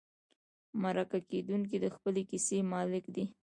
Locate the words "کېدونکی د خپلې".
1.29-2.21